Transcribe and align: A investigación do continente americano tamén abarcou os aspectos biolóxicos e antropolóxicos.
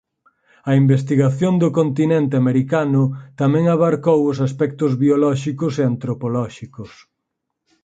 A 0.69 0.71
investigación 0.81 1.53
do 1.61 1.69
continente 1.79 2.33
americano 2.43 3.01
tamén 3.41 3.65
abarcou 3.67 4.19
os 4.31 4.37
aspectos 4.47 4.91
biolóxicos 5.03 5.73
e 5.81 5.83
antropolóxicos. 5.91 6.91